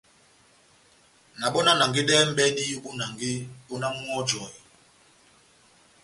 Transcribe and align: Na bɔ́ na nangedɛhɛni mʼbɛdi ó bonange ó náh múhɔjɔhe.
Na 1.39 1.45
bɔ́ 1.53 1.61
na 1.65 1.71
nangedɛhɛni 1.79 2.29
mʼbɛdi 2.31 2.63
ó 2.75 2.77
bonange 2.83 3.31
ó 3.71 3.73
náh 3.81 3.95
múhɔjɔhe. 3.99 4.51